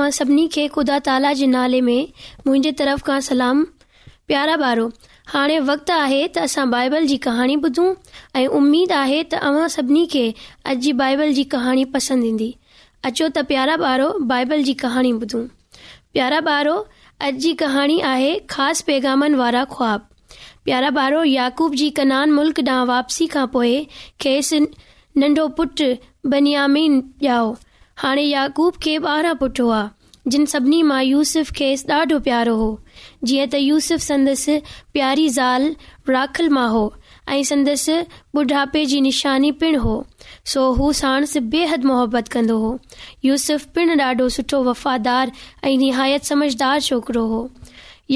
असां 0.08 0.24
सभिनी 0.24 0.46
खे 0.52 0.62
ख़ुदा 0.74 0.98
ताला 1.06 1.32
जे 1.38 1.46
नाले 1.52 1.80
में 1.88 2.08
मुंहिंजे 2.46 2.70
तरफ़ 2.80 3.02
खां 3.06 3.16
सलाम 3.28 3.58
प्यारा 4.30 4.52
ॿारो 4.68 4.84
हाणे 5.32 5.58
वक़्तु 5.70 5.92
आहे 6.02 6.20
त 6.36 6.44
असां 6.48 6.64
बाइबल 6.74 7.08
जी 7.10 7.16
कहाणी 7.26 7.56
ॿुधूं 7.66 7.88
ऐं 8.40 8.44
उमेद 8.60 8.92
आहे 8.98 9.18
त 9.32 9.40
अव्हां 9.48 9.66
सभिनी 9.74 10.04
खे 10.14 10.22
अॼु 10.72 10.76
जी 10.86 10.92
बाइबल 11.00 11.32
जी 11.40 11.44
कहाणी 11.54 11.84
पसंदि 11.96 12.28
ईंदी 12.28 12.48
अचो 13.10 13.28
त 13.34 13.42
प्यारा 13.50 13.74
ॿारो 13.90 14.08
बाइबल 14.30 14.62
जी 14.70 14.74
कहाणी 14.84 15.10
ॿुधूं 15.18 15.42
प्यारा 16.16 16.38
ॿारो 16.48 16.74
अॼु 17.26 17.30
जी 17.46 17.52
कहाणी 17.64 18.00
आहे 18.12 18.32
ख़ासि 18.54 18.86
पैगामनि 18.88 19.40
वारा 19.42 19.64
ख़्वाब 19.76 20.08
प्यारा 20.68 20.94
ॿारो 21.02 21.20
याकूब 21.32 21.74
जी 21.82 21.88
कनान 22.00 22.32
मुल्क 22.40 22.60
ॾांहुं 22.66 22.88
वापसी 22.94 23.26
खां 23.36 23.46
पोइ 23.58 23.76
खेसि 24.24 24.64
नंढो 25.24 25.46
पुटु 25.60 25.92
बनियामीन 26.36 26.98
ॼाओ 27.30 27.52
हाणे 28.04 28.24
याकूब 28.38 28.82
खे 28.82 28.96
ॿारहं 29.04 29.38
पुठि 29.44 29.62
हुआ 29.66 29.84
जिन 30.30 30.44
सभिनी 30.46 30.82
मां 30.82 31.02
यूसुफ 31.04 31.50
खे 31.56 31.74
ॾाढो 31.90 32.18
प्यारो 32.24 32.54
हो 32.56 32.66
जीअं 33.28 33.46
त 33.52 33.56
यूसुफ 33.60 34.00
संदसि 34.06 34.56
प्यारी 34.96 35.28
ज़ाल 35.36 35.68
राखल 36.08 36.48
मां 36.56 36.68
हो 36.70 36.82
ऐं 37.34 37.42
संदसि 37.52 37.94
ॿुढापे 38.40 38.84
जी 38.90 39.00
निशानी 39.06 39.52
पिणु 39.64 39.80
हो 39.84 39.94
सो 40.52 40.66
हू 40.80 40.92
साणस 41.00 41.36
बेहद 41.56 41.84
मोहबत 41.92 42.28
कंदो 42.36 42.58
हो 42.66 42.72
यूसुफ़ 43.28 43.66
पिणु 43.74 43.96
ॾाढो 44.08 44.28
सुठो 44.36 44.62
वफ़ादार 44.68 45.32
ऐं 45.70 45.76
निहायत 45.86 46.30
समझदार 46.32 46.80
छोकिरो 46.90 47.24
हो 47.34 47.42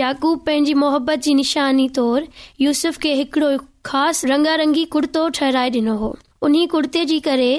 याकूब 0.02 0.44
पंहिंजी 0.46 0.74
मोहबत 0.84 1.24
जी 1.28 1.34
निशानी 1.42 1.88
तौर 2.00 2.26
यूसुफ 2.66 2.96
खे 3.06 3.14
हिकड़ो 3.22 3.56
ख़ासि 3.92 4.28
रंगारंगी 4.34 4.84
कुर्तो 4.96 5.28
ठहराए 5.40 5.70
ॾिनो 5.80 5.96
हो 6.04 6.16
उन्हीअ 6.50 6.70
कुर्ते 6.76 7.04
जे 7.14 7.18
करे 7.28 7.52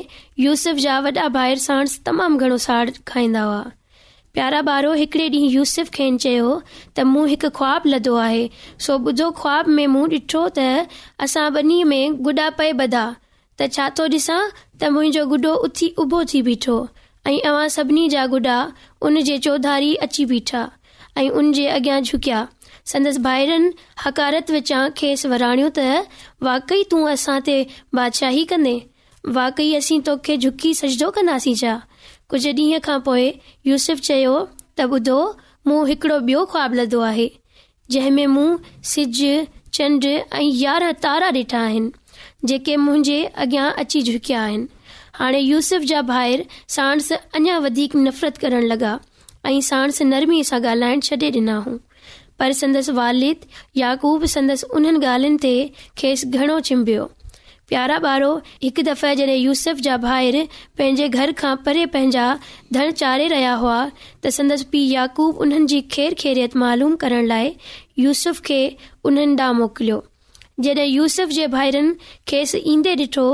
यूसुफ 0.47 0.85
जा 0.89 0.99
वॾा 1.09 1.27
भाइर 1.39 1.57
साणस 1.71 1.99
तमामु 2.09 2.45
घणो 2.45 2.57
साड़ 2.69 2.89
खाईंदा 3.07 3.41
हुआ 3.43 3.63
प्यारा 4.37 4.59
ॿारो 4.67 4.91
हिकिड़े 4.99 5.27
ॾींहुं 5.29 5.49
यूसुफ 5.53 5.89
खेन 5.95 6.15
चयो 6.21 6.45
त 6.51 6.99
मूं 7.09 7.25
हिकु 7.31 7.49
ख़्वाबु 7.57 7.89
लधो 7.89 8.13
आहे 8.21 8.39
सो 8.85 8.95
ॿुधो 9.09 9.29
ख़्वाब 9.41 9.67
में 9.79 9.87
मूं 9.95 10.05
ॾिठो 10.13 10.41
त 10.57 10.87
असां 11.25 11.43
ॿिन्ही 11.59 11.83
में 11.89 12.15
गुॾा 12.27 12.47
पए 12.61 12.71
बधा 12.79 13.03
त 13.59 13.67
छा 13.75 13.85
थो 13.99 14.07
ॾिसां 14.15 14.39
त 14.55 14.89
मुंहिंजो 14.95 15.25
गुॾो 15.35 15.51
उथी 15.69 15.89
उभो 16.05 16.23
थी 16.33 16.41
बीठो 16.49 16.79
ऐं 17.25 17.35
अवां 17.51 17.67
सभिनी 17.75 18.07
जा 18.15 18.25
गुॾा 18.33 18.57
उन 19.09 19.21
जे 19.29 19.37
चौधारी 19.49 19.93
अची 20.07 20.25
बीठा 20.33 20.63
ऐं 21.25 21.29
उन 21.43 21.51
जे 21.59 21.67
अॻियां 21.77 22.01
झुकिया 22.09 22.41
संदसि 22.93 23.23
भाइरनि 23.29 23.71
हकारत 24.05 24.51
विचां 24.57 24.83
खेसि 25.03 25.33
वराणियो 25.35 25.69
त 25.79 25.89
वाकई 26.51 26.83
तूं 26.95 27.03
असां 27.13 27.39
ते 27.51 27.59
बादशाही 28.01 28.43
कंदे 28.55 28.75
वाकई 29.41 29.73
असीं 29.83 30.01
तोखे 30.11 30.41
झुकी 30.47 30.77
सजदो 30.85 31.15
कंदासीं 31.21 31.59
छा 31.65 31.77
कुझ 32.33 32.47
ॾींहं 32.47 32.79
खां 32.85 32.99
पोइ 33.07 33.25
यूसुफ़ 33.67 33.99
चयो 34.05 34.31
त 34.77 34.85
ॿुधो 34.97 35.17
मूं 35.67 35.75
हिकिड़ो 35.87 36.15
ॿियो 36.29 36.45
ख़्वाबु 36.53 36.75
लधो 36.77 36.99
आहे 37.09 37.27
जंहिं 37.95 38.11
में 38.11 38.25
मूं 38.37 38.45
सिज 38.91 39.19
चंड 39.77 40.05
ऐं 40.13 40.41
यारहं 40.61 40.93
तारा 41.03 41.27
ॾिठा 41.41 41.59
आहिनि 41.67 41.91
जेके 42.51 42.77
मुंहिंजे 42.85 43.19
अॻियां 43.45 43.67
अची 43.83 44.01
झुकिया 44.01 44.41
आहिनि 44.45 44.67
हाणे 45.19 45.39
यूसुफ़ 45.51 45.83
जा 45.91 46.01
भाइर 46.11 46.45
साणस 46.77 47.11
अञा 47.13 47.59
वधीक 47.67 47.95
नफ़रत 48.07 48.37
करण 48.45 48.63
लॻा 48.71 48.97
ऐं 49.51 49.59
साणस 49.71 50.01
नरमीअ 50.11 50.43
सां 50.51 50.59
ॻाल्हाइण 50.73 50.99
छॾे 51.09 51.29
ॾिना 51.41 51.57
हू 51.67 51.77
पर 52.39 52.51
संदसि 52.63 52.91
वालिद 53.01 53.45
याकूब 53.85 54.25
संदसि 54.37 54.71
उन्हनि 54.79 55.05
ॻाल्हियुनि 55.13 55.37
ते 55.45 55.55
खेसि 56.01 56.31
घणो 56.39 56.59
चिंबियो 56.71 57.05
प्यारा 57.73 57.95
ॿारो 58.05 58.27
हिकु 58.63 58.81
दफ़े 58.87 59.11
जॾहिं 59.19 59.35
यूसफ 59.37 59.77
जा 59.85 59.95
भाइर 60.01 60.35
पंहिंजे 60.77 61.07
घर 61.19 61.31
खां 61.39 61.53
परे 61.67 61.85
पंहिंजा 61.95 62.25
धण 62.73 62.91
चाढ़े 62.99 63.27
रहिया 63.33 63.53
हुआ 63.61 63.77
त 64.25 64.31
संदसि 64.35 64.65
पीउ 64.73 64.89
याकूब 64.97 65.37
उन्हनि 65.45 65.65
जी 65.71 65.79
खेर 65.95 66.13
खेरियत 66.25 66.55
मालूम 66.65 66.95
करण 67.05 67.25
लाइ 67.33 67.49
यूसफ 68.03 68.41
खे 68.49 68.59
उन्हनि 69.11 69.35
ॾांहुं 69.39 69.57
मोकिलियो 69.61 69.97
जॾहिं 70.67 70.87
यूसुफ 70.91 71.29
जे 71.39 71.47
भाइरनि 71.57 71.97
खेसि 72.33 72.61
ईंदे 72.75 72.95
ॾिठो 73.03 73.25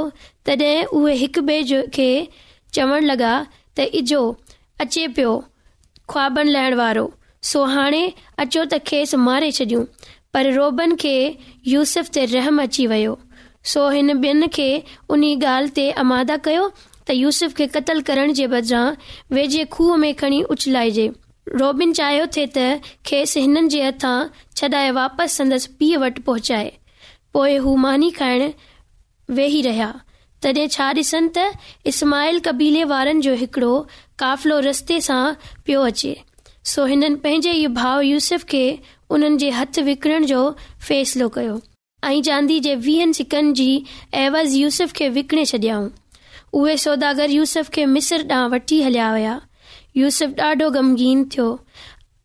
तॾहिं 0.52 0.74
उहे 1.02 1.16
हिक 1.26 1.40
ॿिए 1.50 1.62
जे 1.74 1.82
खे 2.00 2.10
चवण 2.80 3.04
लॻा 3.12 3.34
त 3.78 3.90
इजो 4.04 4.22
अचे 4.88 5.08
पियो 5.20 5.36
ख़्वाबनि 6.14 6.52
लहण 6.60 6.74
वारो 6.86 7.06
सो 7.54 7.66
हाणे 7.76 8.04
अचो 8.46 8.66
त 8.74 8.82
खेसि 8.92 9.24
मारे 9.30 9.52
छॾियूं 9.64 9.86
पर 10.34 10.54
रोबन 10.60 10.96
खे 11.06 11.16
यूसफ 11.76 12.14
ते 12.20 12.26
रहम 12.38 12.62
अची 12.70 12.88
वियो 12.94 13.18
सो 13.66 13.88
हिन 13.90 14.10
ॿियनि 14.22 14.48
खे 14.54 14.70
उन 15.14 15.22
ॻाल्हि 15.30 15.70
ते 15.78 15.90
अमादा 16.04 16.36
कयो 16.46 16.68
त 17.08 17.14
यूसुफ 17.18 17.54
खे 17.56 17.66
क़तल 17.74 18.02
करण 18.10 18.32
जे 18.38 18.46
बदिरां 18.54 18.84
वेझे 19.36 19.64
खूह 19.78 19.96
में 20.04 20.14
खणी 20.22 20.42
उछलाइजे 20.56 21.08
रोबिन 21.62 21.94
चाहियो 22.00 22.26
थे 22.36 22.46
त 22.58 22.98
खेसि 23.10 23.42
हिननि 23.46 23.68
जे 23.76 23.84
हथां 23.88 24.14
छॾाए 24.62 24.92
वापसि 25.00 25.36
संदसि 25.36 25.74
पीउ 25.80 26.00
वटि 26.06 26.22
पहुचाए 26.30 26.72
पोइ 27.38 27.56
हू 27.66 27.76
मानी 27.88 28.10
खाइण 28.20 28.48
वेही 29.40 29.62
रहिया 29.68 29.90
तॾहिं 30.44 30.68
छा 30.78 30.90
ॾिसनि 31.02 31.32
त 31.40 31.50
इस्माइल 31.94 32.40
कबीले 32.50 32.84
वारनि 32.94 33.22
जो 33.30 33.34
हिकड़ो 33.44 33.74
काफ़िलो 34.24 34.60
रस्ते 34.70 35.02
सां 35.10 35.24
पियो 35.66 35.82
अचे 35.92 36.14
सो 36.76 36.86
हिननि 36.94 37.22
पंहिंजे 37.28 37.52
ई 37.64 37.68
भाउ 37.82 38.02
यूसुफ 38.12 38.44
खे 38.56 38.64
उन्हनि 39.18 39.38
जे 39.46 39.50
हथ 39.60 39.80
विकणण 39.92 40.30
जो 40.34 40.42
फ़ैसिलो 40.88 41.30
कयो 41.40 41.60
ऐं 42.04 42.22
चांदी 42.24 42.60
जे 42.66 42.76
वीहनि 42.84 43.14
सिकनि 43.14 43.52
जी 43.54 43.76
अवाज़ 44.26 44.56
यूस 44.58 44.82
खे 44.96 45.08
विकिणे 45.16 45.46
छॾियाऊं 45.46 45.88
उहे 46.60 46.76
सौदागर 46.84 47.30
यूसफ 47.30 47.70
खे 47.74 47.86
मिस्र 47.96 48.20
ॾांहुं 48.36 48.50
वठी 48.52 48.82
हलिया 48.84 49.10
हुया 49.12 49.38
यूसुफ 49.98 50.30
ॾाढो 50.50 50.70
ग़मगीन 50.78 51.24
थियो 51.34 51.48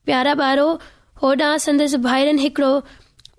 प्यारा 0.06 0.32
ॿारो 0.50 0.68
होॾां 1.22 1.56
संदसि 1.66 1.96
भाइरनि 2.06 2.42
हिकिड़ो 2.42 2.72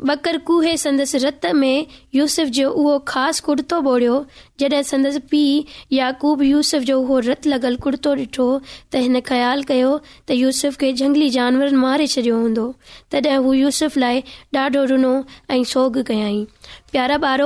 बकर 0.03 0.37
कूहे 0.47 0.75
संदसि 0.77 1.17
रत 1.17 1.45
में 1.55 1.85
यूसुफ 2.15 2.47
जो 2.55 2.69
उहो 2.71 2.97
ख़ासि 3.07 3.41
कुर्तो 3.45 3.79
ॿोड़ियो 3.81 4.15
जॾहिं 4.59 4.81
संदसि 4.91 5.19
पीउ 5.31 5.63
याकूब 5.95 6.41
यूसुफ 6.43 6.83
जो 6.89 6.99
उहो 7.01 7.19
रत 7.29 7.47
लॻल 7.47 7.75
कुर्तो 7.83 8.15
ॾिठो 8.15 8.47
त 8.91 8.95
हिन 9.05 9.19
ख़्यालु 9.29 9.63
कयो 9.67 9.97
त 10.27 10.31
यूसुफ़ 10.39 10.77
खे 10.81 10.91
झंगली 10.93 11.29
जानवर 11.37 11.75
मारे 11.85 12.07
छॾियो 12.15 12.37
हूंदो 12.39 12.67
तॾहिं 13.11 13.37
हू 13.45 13.53
यूसुफ़ 13.53 13.99
लाइ 13.99 14.23
ॾाढो 14.63 14.83
रुनो 14.91 15.13
ऐं 15.49 15.63
सोग 15.75 16.01
कयाई 16.11 16.45
प्यारा 16.91 17.17
ॿार 17.27 17.43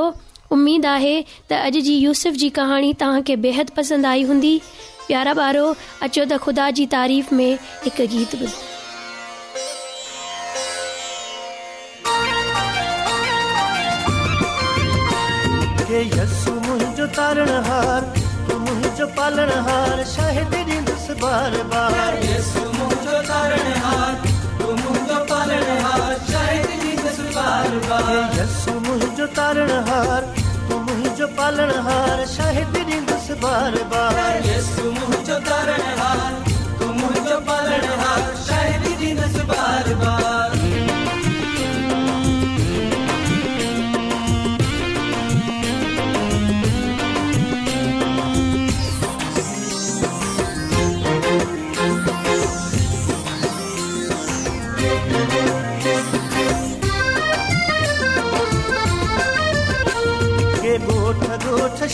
उमेदु 0.51 0.87
आहे 0.87 1.13
त 1.49 1.53
अॼु 1.65 1.79
जी 1.89 1.95
यूस 1.99 2.27
जी 2.43 2.49
कहाणी 2.57 2.93
तव्हांखे 3.01 3.35
बेहद 3.45 3.69
पसंदि 3.77 4.07
आई 4.13 4.23
हूंदी 4.31 4.57
प्यारा 5.07 5.33
ॿार 5.43 5.61
अचो 6.07 6.25
त 6.31 6.41
ख़ुदा 6.47 6.69
जी 6.81 6.85
तारीफ़ 6.97 7.33
में 7.41 7.51
हिकु 7.85 8.07
गीत 8.15 8.35
ॿुधायो 8.41 8.67
యేసు 15.93 16.51
ముఝో 16.65 17.05
తరణ 17.17 17.51
హార్ 17.67 18.07
తు 18.47 18.55
ముఝో 18.65 19.05
పలన్ 19.17 19.53
హార్ 19.67 20.01
షాహిద్ 20.11 20.53
దిన్ 20.69 20.83
దుస 20.87 21.07
బార్ 21.21 21.57
బార్ 21.71 22.17
యేసు 22.27 22.61
ముఝో 22.77 23.15
తరణ 23.29 23.71
హార్ 23.85 24.17
తు 24.59 24.67
ముఝో 24.83 25.17
పలన్ 25.31 25.71
హార్ 25.85 26.17
షాహిద్ 26.31 26.75
దిన్ 26.83 26.99
దుస 27.05 27.19
బార్ 27.37 27.79
బార్ 27.89 28.19
యేసు 28.39 28.73
ముఝో 28.87 29.27
తరణ 29.39 29.71
హార్ 29.89 30.27
తు 30.67 30.77
ముఝో 30.89 31.27
పలన్ 31.39 31.77
హార్ 31.87 32.23
షాహిద్ 32.35 32.71
దిన్ 32.91 33.05
దుస 33.13 33.29
బార్ 33.45 33.81
బార్ 33.93 34.39
యేసు 34.51 34.85
ముఝో 34.99 35.37
తరణ 35.49 35.87
హార్ 36.01 36.37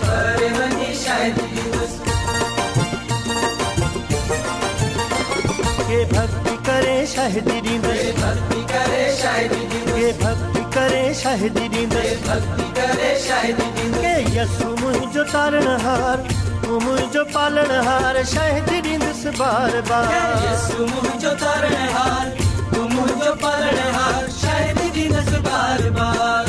हे 5.89 6.03
भक्ति 6.11 6.55
करे 6.67 6.95
सहज 7.13 7.47
दिवस 7.67 8.03
भक्ति 8.19 8.61
करे 8.73 9.05
सहज 9.21 9.55
हे 9.97 10.11
भक्ति 10.23 10.63
करे 10.75 11.03
सहज 11.21 11.57
दिवस 11.75 12.27
भक्ति 12.27 12.63
करे 12.79 13.13
सहज 13.27 13.61
के 13.95 14.13
यसु 14.37 14.69
मुझो 14.83 15.23
तारणहार 15.35 16.27
मुझो 16.83 17.23
पालनहार 17.35 18.23
शहद 18.35 18.69
दिवस 18.87 19.25
बार 19.39 19.81
बार 19.91 20.11
यसु 20.49 20.85
मुझो 20.95 21.31
तारणहार 21.45 22.35
मुझो 22.93 23.33
पालनहार 23.45 24.29
शहद 24.41 24.79
दिवस 24.93 25.33
बार 25.49 25.89
बार 26.01 26.48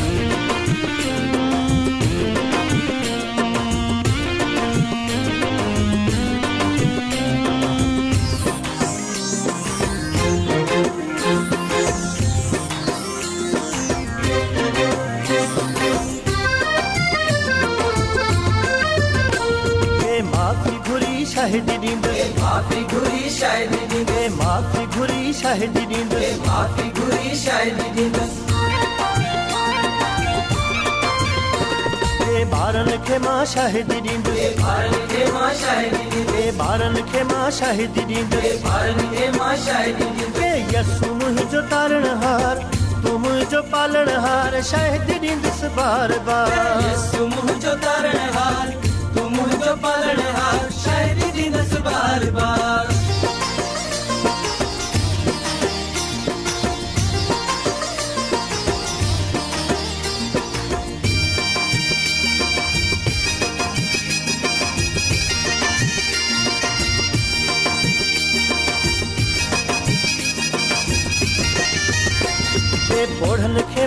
शहद 21.40 21.68
ॾींद 21.74 22.06
माफ़ी 22.38 22.80
घुरी 22.94 23.28
शायद 23.36 23.70
ॾींद 23.92 24.10
माफ़ी 24.38 24.80
घुरी 24.96 25.32
शायद 25.34 25.76
ॾींद 25.82 26.12
माफ़ी 26.46 26.88
घुरी 26.98 27.36
शायद 27.42 27.78
ॾींदसि 27.98 28.48
ॿारनि 32.52 32.96
खे 33.06 33.18
मां 33.26 33.38
शाहिद 33.52 33.92
ॾींदुसि 33.92 34.40
हे 34.42 34.48
ॿारनि 34.58 34.98
खे 35.12 35.24
मां 35.32 35.50
शाहिद 35.62 35.96
ॾींदुसि 35.96 36.36
हे 36.36 36.50
ॿारनि 36.66 37.02
खे 37.12 37.22
मां 37.30 37.50
शाहिद 37.60 37.98
ॾींदुसि 38.02 38.46
हे 38.46 38.52
ॿारनि 38.74 39.06
खे 39.16 39.30
मां 39.38 39.54
शाहिद 39.68 40.02
ॾींदुसि 40.08 40.44
हे 40.44 40.52
यसु 40.76 41.14
मुंहिंजो 41.22 41.62
तारण 41.74 42.06
हार 42.26 42.64
तूं 43.06 43.18
मुंहिंजो 43.22 43.62
पालण 43.76 44.10
हार 44.26 44.60
शाहिद 44.72 45.14
ॾींदुसि 45.24 45.72
बार 45.80 46.18
बार 46.30 46.58
यसु 46.88 47.26
मुंहिंजो 47.36 47.74
तारण 47.88 48.18
हार 48.38 48.74
तूं 48.88 49.28
मुंहिंजो 49.38 49.74
पालण 49.88 50.20
हार 50.40 50.59
शायरी 50.84 51.28
दी 51.36 51.46
नस 51.54 51.72
बार 51.84 52.24
बार 52.36 52.88
अॼु 73.80 73.86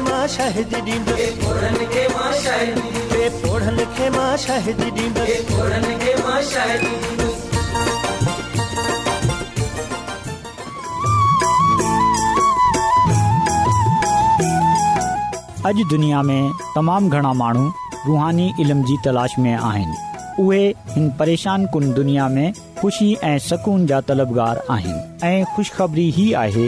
दुनिया 15.90 16.22
में 16.22 16.42
तमामु 16.76 17.10
घणा 17.10 17.34
माण्हू 17.34 17.74
रूहानी 18.06 18.52
इल्म 18.60 18.84
जी 18.84 18.98
तलाश 19.06 19.36
में 19.40 19.54
आहिनि 19.56 19.96
उहे 20.48 20.66
हिन 20.90 21.10
परेशान 21.20 21.66
कुन 21.76 21.94
दुनिया 21.94 22.28
में 22.38 22.52
ख़ुशी 22.82 23.14
ऐं 23.34 23.38
सुकून 23.50 23.86
जा 23.94 24.02
तलबगार 24.10 24.56
आहिनि 24.78 25.00
ऐं 25.30 25.40
ख़ुश 25.56 25.68
ख़बरी 25.78 26.34
आहे 26.46 26.68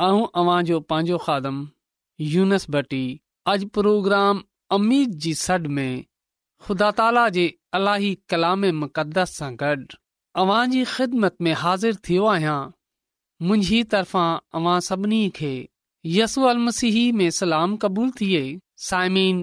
आऊं 0.00 0.64
जो 0.70 0.80
पंहिंजो 0.92 1.18
खादम 1.26 1.58
यूनसबटी 2.36 3.02
अॼु 3.52 3.66
प्रोग्राम 3.80 4.42
अमीद 4.78 5.14
जी 5.26 5.34
सॾ 5.42 5.58
में 5.78 5.92
ख़ुदा 6.64 6.88
ताला 7.04 7.26
जे 7.38 7.44
अलाही 7.82 8.10
कलामस 8.34 9.36
सां 9.38 9.50
गॾु 9.66 9.84
अवांजी 10.46 10.82
ख़िदमत 10.96 11.36
में 11.48 11.52
हाज़िर 11.64 11.92
थियो 12.08 12.24
आहियां 12.34 12.56
मुंहिंजी 13.48 13.80
तरफ़ां 13.96 14.78
सभिनी 14.92 15.22
खे 15.40 15.54
यसु 16.18 16.40
अलमसीह 16.56 16.96
में 17.20 17.30
सलाम 17.42 17.70
क़बूल 17.88 18.10
थी 18.20 18.28
वेई 18.36 18.56
सायमीन 18.90 19.36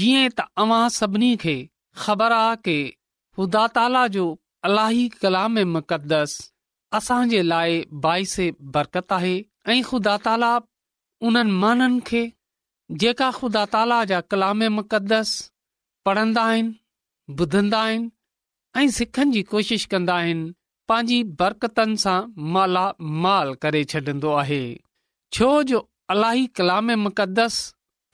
जीअं 0.00 0.28
तव्हां 0.40 0.82
सभिनी 1.02 1.32
खे 1.46 1.56
ख़बर 2.02 2.32
आहे 2.36 2.56
की 2.66 2.76
ख़ुदा 3.36 3.66
ताला 3.78 4.06
जो 4.16 4.22
अलाही 4.68 5.02
कलाम 5.24 5.58
मुक़दस 5.74 6.36
असांजे 6.98 7.42
लाइ 7.50 7.76
बाइस 8.06 8.36
बरकत 8.76 9.12
आहे 9.18 9.34
ऐं 9.74 9.82
ख़ुदा 9.90 10.14
ताला 10.24 10.48
उन्हनि 11.28 11.52
माननि 11.64 12.00
खे 12.08 12.22
जेका 13.02 13.28
ख़ुदा 13.38 13.64
ताला 13.76 13.98
जा 14.12 14.20
कलाम 14.34 14.62
मक़दस 14.78 15.36
पढ़ंदा 16.08 16.42
आहिनि 16.54 16.74
ॿुधंदा 17.40 17.78
आहिनि 17.82 18.10
ऐं 18.78 18.88
सिखण 18.98 19.30
जी 19.36 19.42
कोशिश 19.54 19.84
कंदा 19.94 20.14
आहिनि 20.24 20.50
पंहिंजी 20.90 21.18
बरकतनि 21.42 21.96
सां 22.02 22.16
मालामाल 22.56 23.54
करे 23.62 23.82
छॾींदो 23.92 24.32
आहे 24.44 24.58
छो 25.36 25.48
जो 25.70 25.80
अलाही 26.16 26.44
कलाम 26.60 26.90
मुक़दस 27.08 27.58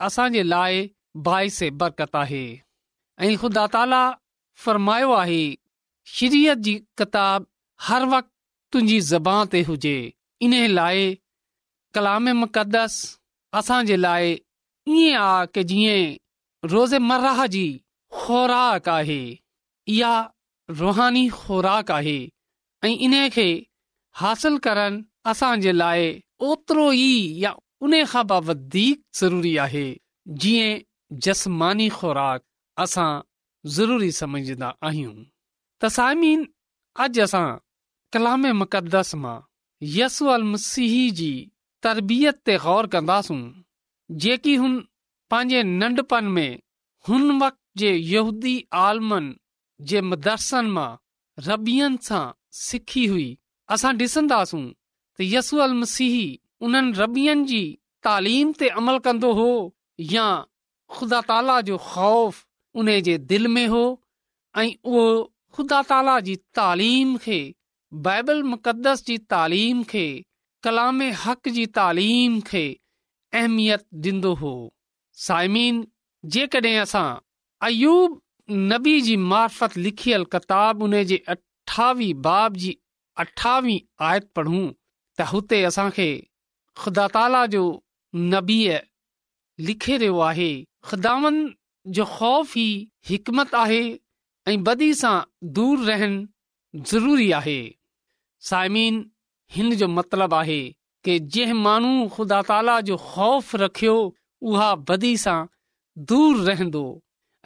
असांजे 0.07 0.43
लाइ 0.53 0.79
बासे 1.27 1.69
बरकत 1.81 2.15
आहे 2.25 2.43
ऐं 3.25 3.35
ख़ुदा 3.41 3.63
ताला 3.73 3.99
फ़रमायो 4.63 5.09
आहे 5.15 5.41
शरीयत 6.13 6.57
जी 6.67 6.71
किताब 6.99 7.45
हर 7.87 8.05
वक़्तु 8.13 8.29
तुंहिंजी 8.73 8.99
ज़बान 9.09 9.47
ते 9.53 9.61
हुजे 9.67 9.95
इन 10.47 10.53
लाइ 10.77 11.03
कलाम 11.97 12.29
मुक़दस 12.41 12.95
असां 13.61 13.77
जे 13.89 13.95
लाइ 14.05 14.31
ईअं 14.95 15.19
आहे 15.25 15.47
की 15.57 15.63
जीअं 15.73 16.69
रोज़मर्राह 16.73 17.43
जी 17.55 17.63
ख़ुराक 18.21 18.89
आहे 18.95 19.19
या 19.99 20.13
रुहानी 20.81 21.23
ख़ुराक 21.41 21.91
आहे 22.01 22.17
ऐं 22.89 22.95
इन 23.09 23.17
खे 23.37 23.47
हासिल 24.23 24.57
करण 24.69 25.01
असां 25.33 25.51
लाइ 25.83 26.09
ओतिरो 26.49 26.89
ई 26.91 27.17
या 27.45 27.55
उन 27.89 28.03
खां 28.15 28.27
वधीक 28.51 29.01
ज़रूरी 29.21 29.55
आहे 29.67 29.89
जीअं 30.41 30.79
जस्मानी 31.27 31.89
ख़ुराक 31.99 32.41
असां 32.83 33.11
ज़रूरी 33.75 34.11
सम्झंदा 34.19 34.69
आहियूं 34.87 35.15
तसाइमीन 35.83 36.41
अॼु 37.03 37.23
असां 37.27 37.49
कलाम 38.15 38.43
मुक़दस 38.61 39.09
मां 39.25 39.35
यसू 39.97 40.23
अल 40.35 40.43
मसीह 40.53 40.93
जी 41.19 41.27
तरबियत 41.87 42.37
ते 42.49 42.55
गौर 42.63 42.85
कंदासूं 42.95 43.41
जेकी 44.25 44.53
हुन 44.61 44.73
पंहिंजे 45.33 45.61
नंढपण 45.79 46.25
में 46.37 46.49
हुन 47.09 47.23
वक़्त 47.43 47.59
जे 47.81 47.91
यहूदी 48.13 48.55
आलमनि 48.87 49.31
जे 49.91 49.99
मदरसनि 50.13 50.73
मां 50.77 50.89
रबियनि 51.49 52.01
सां 52.07 52.23
सिखी 52.65 53.05
हुई 53.13 53.29
असां 53.75 53.93
ॾिसंदासूं 54.03 54.65
त 55.15 55.33
यसू 55.35 55.61
अल 55.67 55.73
मसीह 55.83 56.13
उन्हनि 56.65 56.95
रबियनि 57.01 57.47
जी 57.53 57.63
तालीम 58.07 58.57
ते 58.59 58.67
अमल 58.81 58.97
कंदो 59.09 59.29
हो 59.41 59.49
या 60.15 60.27
ख़ुदा 60.95 61.19
ताला 61.31 61.57
जो 61.67 61.75
ख़ौफ़ 61.91 62.47
उने 62.79 62.99
जे 63.01 63.17
दिलि 63.29 63.47
में 63.53 63.65
हो 63.67 63.81
ऐं 64.61 64.71
उहो 64.89 65.07
ख़ुदा 65.55 65.81
ताला 65.89 66.19
जी 66.27 66.35
तालीम 66.59 67.15
खे 67.23 67.39
बाइबल 68.07 68.43
मुक़दस 68.51 69.03
जी 69.07 69.17
तालीम 69.33 69.83
खे 69.91 70.05
कलाम 70.67 71.01
हक़ 71.23 71.49
जी 71.57 71.65
तालीम 71.77 72.39
खे 72.51 72.63
अहमियत 73.39 73.85
ॾींदो 74.05 74.33
हो 74.43 74.53
साइमीन 75.25 75.85
जेकॾहिं 76.35 76.77
असां 76.79 77.07
अयूब 77.67 78.19
नबी 78.73 78.93
जी 79.07 79.15
मार्फत 79.33 79.77
लिखियल 79.87 80.23
किताब 80.35 80.83
उन 80.87 81.03
जे 81.11 81.17
अठावीह 81.35 82.13
बाब 82.27 82.55
जी 82.63 82.75
अठावीह 83.25 84.05
आयत 84.09 84.29
पढ़ूं 84.39 84.63
त 84.71 85.31
हुते 85.33 85.61
असां 85.71 85.89
ख़ुदा 85.99 87.07
ताला 87.17 87.45
जो 87.55 87.63
नबीअ 88.33 88.79
लिखे 89.69 89.97
रहियो 90.03 90.19
आहे 90.29 90.51
ख़ुदावन 90.91 91.39
जो 91.87 92.03
ख़ौफ़ 92.05 92.57
हिकमत 93.09 93.53
आहे 93.55 93.81
ऐं 94.47 94.61
बदी 94.63 94.93
सां 95.01 95.15
दूरि 95.57 95.85
रहनि 95.85 96.81
ज़रूरी 96.91 97.29
आहे 97.39 97.59
साइमीन 98.49 99.01
हिन 99.55 99.75
जो 99.81 99.87
मतिलबु 99.97 100.35
आहे 100.35 100.59
की 101.05 101.17
जंहिं 101.35 101.53
माण्हू 101.65 102.07
ख़ुदा 102.15 102.41
ताला 102.51 102.79
जो 102.89 102.97
ख़ौफ़ 103.05 103.55
रखियो 103.63 103.95
उहा 104.51 104.69
बदी 104.91 105.15
सां 105.25 105.39
दूर 106.11 106.41
रहंदो 106.49 106.83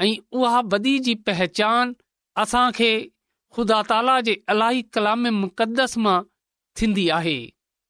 ऐं 0.06 0.16
उहा 0.42 0.62
बदी 0.74 0.98
जी 1.08 1.16
पहचान 1.30 1.96
असांखे 2.44 2.92
ख़ुदा 3.56 3.82
ताला 3.94 4.20
जे 4.30 4.38
अलाही 4.56 4.82
कलाम 4.98 5.28
मुक़दस 5.42 5.98
मां 6.08 6.18
थींदी 6.82 7.08
आहे 7.20 7.38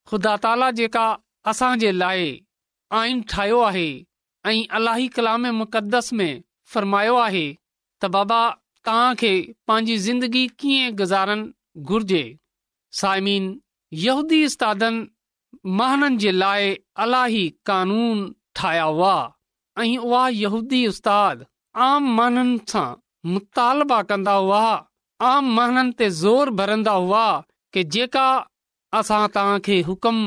ख़ुदा 0.10 0.36
ताला 0.48 0.70
जेका 0.82 1.06
असांजे 1.54 1.92
लाइ 2.02 2.30
आइन 3.02 3.22
ठाहियो 3.34 3.60
आहे 3.70 3.88
ऐं 4.50 4.64
अलाही 4.78 5.08
कलाम 5.16 5.46
मुक़दस 5.58 6.12
में 6.18 6.32
फ़रमायो 6.74 7.16
आहे 7.22 7.46
त 8.02 8.06
बाबा 8.16 8.42
तव्हां 8.88 9.30
पंहिंजी 9.70 9.96
ज़िंदगी 10.08 10.44
कीअं 10.64 10.90
गुज़ारणु 10.98 11.86
घुर्जे 11.94 12.20
साइमन 13.00 13.48
यहूदी 14.06 14.42
उस्तादनि 14.50 15.72
महननि 15.80 16.18
जे 16.24 16.32
लाइ 16.32 16.68
अलाही 17.06 17.42
कानून 17.70 18.20
ठाहिया 18.60 18.84
हुआ 18.98 19.16
ऐं 19.84 19.98
उहा 19.98 20.28
यहूदी 20.44 20.86
उस्ताद 20.88 21.46
आम 21.88 22.12
माननि 22.20 22.58
सां 22.74 22.88
मुतालबा 23.32 24.02
कंदा 24.12 24.34
हुआ 24.46 24.62
आम 25.32 25.50
महननि 25.62 25.98
ते 26.02 26.10
ज़ोर 26.22 26.50
भरंदा 26.62 26.92
हुआ 27.08 27.26
कि 27.74 27.84
जेका 27.98 28.28
असां 29.02 29.24
तव्हां 29.40 29.82
हुकम 29.92 30.20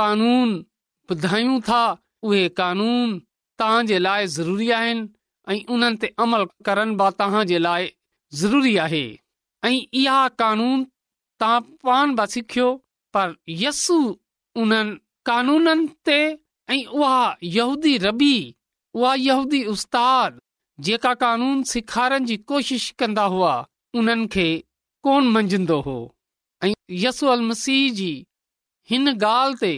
कानून 0.00 0.56
ॿुधायूं 1.12 1.60
था 1.70 1.84
उहे 2.28 2.48
कानून 2.60 3.20
तव्हां 3.58 3.84
जे 3.86 3.98
लाइ 3.98 4.26
ज़रूरी 4.36 4.68
आहिनि 4.78 5.02
ऐं 5.52 5.60
उन्हनि 5.74 5.96
ते 6.04 6.08
अमल 6.24 6.44
करनि 6.68 6.96
तव्हां 7.20 7.42
जे 7.50 7.58
लाइ 7.66 7.86
ज़रूरी 8.40 8.72
आहे 8.84 9.02
ऐं 9.68 9.76
इहा 10.02 10.26
कानून 10.42 10.82
तव्हां 11.40 11.60
पाण 11.86 12.14
बि 12.20 12.26
सिखियो 12.34 12.66
पर 13.16 13.34
यसू 13.62 13.98
उन्हनि 14.62 14.96
कानूननि 15.30 15.86
ते 16.08 16.18
ऐं 16.76 16.80
उहा 17.02 17.20
यहूदी 17.58 17.96
रबी 18.06 18.32
उहा 19.02 19.38
उस्ताद 19.76 20.40
जेका 20.88 21.14
कानून 21.24 21.62
सेखारण 21.74 22.24
जी 22.30 22.36
कोशिश 22.50 22.90
कंदा 23.02 23.24
हुआ 23.36 23.54
उन्हनि 24.00 24.26
खे 24.34 24.48
कोन 25.06 25.66
हो 25.86 25.96
ऐं 26.64 26.72
यसू 27.06 27.26
अल 27.36 27.42
मसीह 27.52 27.90
जी 28.00 28.10
हिन 28.90 29.08
ॻाल्हि 29.08 29.76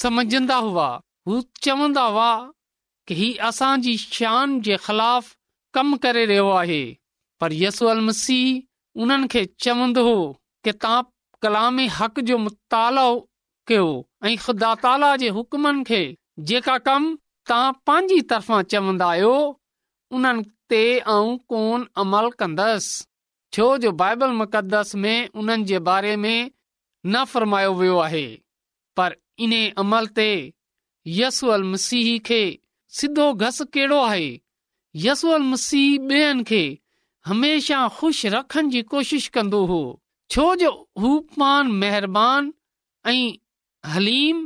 ते 0.00 0.60
हुआ 0.64 0.88
हू 1.28 1.40
चवंदा 1.64 2.02
हुआ 2.14 2.30
की 3.08 3.14
ही 3.14 3.34
असांजी 3.48 3.96
शान 3.98 4.60
जे 4.64 4.76
ख़िलाफ़ 4.84 5.32
कमु 5.74 5.96
करे 6.02 6.24
रहियो 6.26 6.48
आहे 6.50 6.84
पर 7.40 7.52
यसूअल 7.52 8.00
मसीह 8.08 9.00
उन्हनि 9.02 9.26
खे 9.32 9.44
चवंदो 9.64 10.02
हो 10.08 10.18
की 10.64 10.72
तव्हां 10.82 11.02
कलाम 11.42 11.80
हक़ 11.96 12.20
जो 12.30 12.38
मुतालो 12.44 13.06
कयो 13.68 13.86
ऐं 14.28 14.36
ख़ुदा 14.44 14.72
ताला 14.84 15.10
जे 15.22 15.28
हुकमनि 15.38 15.84
खे 15.90 16.00
जेका 16.50 16.76
कम 16.88 17.10
तव्हां 17.50 17.72
पंहिंजी 17.90 18.20
तरफ़ा 18.32 18.62
चवंदा 18.74 19.08
आहियो 19.14 19.34
उन्हनि 20.18 20.46
ते 20.72 20.80
आऊं 21.14 21.36
कोन 21.52 21.86
अमल 22.04 22.28
कंदसि 22.42 23.04
छो 23.56 23.66
जो 23.84 23.90
बाइबल 24.02 24.32
मुक़दस 24.40 24.94
में 25.02 25.28
उन्हनि 25.42 25.64
जे 25.72 25.78
बारे 25.90 26.14
में 26.24 26.36
न 27.12 27.24
फ़रमायो 27.34 27.72
वियो 27.82 27.98
आहे 28.08 28.24
पर 29.00 29.16
इन 29.48 29.54
अमल 29.84 30.06
ते 30.20 30.28
यसूअल 31.20 31.62
मसीह 31.74 32.06
खे 32.30 32.42
सिधो 32.98 33.32
घस 33.44 33.60
कहिड़ो 33.74 33.96
आहे 34.08 34.26
यसूअल 35.04 35.42
मसीह 35.52 35.86
ॿियनि 36.10 36.42
खे 36.50 36.58
हमेशा 37.28 37.76
ख़ुशि 37.94 38.28
रखण 38.34 38.68
जी 38.74 38.82
कोशिश 38.90 39.26
कंदो 39.36 39.64
हो 39.70 39.78
छो 40.34 40.44
जो 40.60 40.70
हू 41.04 41.08
मेहरबानी 41.80 42.52
ऐं 43.12 43.90
हलीम 43.94 44.44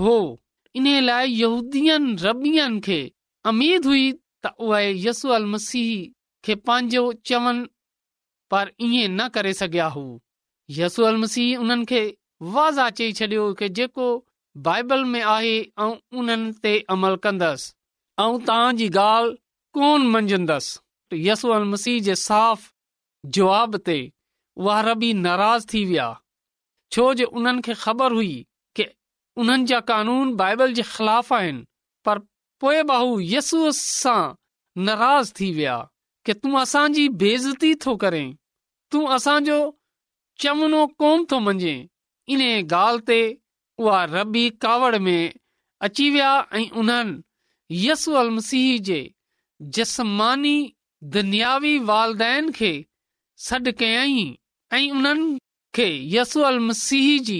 हो 0.00 0.12
इन 0.80 0.86
लाइ 1.08 1.32
यूदीअ 1.38 1.96
रबियनि 2.26 2.80
खे 2.88 3.00
अमीद 3.52 3.86
हुई 3.90 4.04
त 4.46 4.52
उहे 4.68 4.92
यसूअल 5.08 5.46
मसीह 5.54 5.88
खे 6.48 6.54
पंहिंजो 6.70 7.02
चवन 7.30 7.62
पर 8.54 8.70
इएं 8.90 9.08
न 9.16 9.26
करे 9.38 9.52
सघिया 9.62 9.86
हुसूअल 9.98 11.16
मसीह 11.24 11.64
उन्हनि 11.66 11.88
खे 11.94 12.04
वाज़ा 12.58 12.88
चई 13.00 13.12
छॾियो 13.22 13.48
की 13.62 13.68
जेको 13.80 14.06
बाइबल 14.70 15.04
में 15.16 15.20
आहे 15.36 15.52
ऐं 15.58 15.90
उन्हनि 16.22 16.52
ते 16.62 16.76
अमल 16.96 17.16
कंदसि 17.26 17.72
ऐं 18.20 18.38
तव्हां 18.46 18.76
जी 18.78 18.86
ॻाल्हि 18.98 19.34
कोन 19.78 20.06
मञंदसि 20.12 21.18
यसू 21.28 21.50
अल 21.56 21.64
मसीह 21.72 21.98
जे 22.06 22.14
साफ़ 22.28 22.62
जवाब 23.36 23.76
ते 23.88 23.96
उहा 24.62 24.80
रबी 24.88 25.12
नाराज़ 25.24 25.66
थी 25.72 25.82
विया 25.90 26.06
छो 26.96 27.04
जो 27.20 27.26
उन्हनि 27.40 27.62
खे 27.68 27.74
ख़बर 27.84 28.12
हुई 28.18 28.32
के 28.80 28.86
उन्हनि 29.42 29.66
जा 29.72 29.78
कानून 29.90 30.34
बाइबल 30.40 30.72
जे 30.78 30.82
ख़िलाफ़ 30.94 31.32
आहिनि 31.38 31.62
पर 32.08 32.18
पोइ 32.64 32.82
भाहू 32.90 33.20
यसूअ 33.34 33.70
सां 33.82 34.20
नाराज़ 34.90 35.32
थी 35.40 35.50
विया 35.60 35.76
कि 36.26 36.34
तूं 36.40 36.54
असांजी 36.62 37.08
बेज़ती 37.22 37.74
थो 37.86 37.96
करें 38.04 38.26
तूं 38.92 39.04
असांजो 39.18 39.60
चमनो 40.46 40.82
कोन 41.04 41.24
थो 41.34 41.40
मञे 41.50 41.76
इन 42.32 42.44
ॻाल्हि 42.50 43.06
ते 43.12 43.22
उहा 43.86 44.04
रबी 44.16 44.44
कावड़ 44.66 44.96
में 45.06 45.32
अची 45.90 46.10
विया 46.18 46.34
ऐं 46.60 46.66
उन्हनि 46.82 47.16
यसू 47.76 48.12
अल 48.20 48.30
मसीह 48.36 48.78
जे 48.88 49.06
دنیاوی 51.14 51.74
والدین 51.90 52.44
کے 52.58 52.70
खे 52.82 52.86
सॾु 53.46 53.72
कयाई 53.80 54.22
ऐं 54.76 54.90
उन्हनि 54.92 55.36
खे 55.74 55.86
यसू 56.14 56.40
अल 56.50 56.58
मसीह 56.68 57.08
जी 57.28 57.36